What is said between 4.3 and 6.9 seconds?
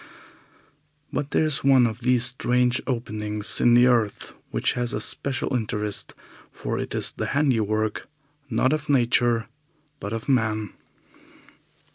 which has a special interest, for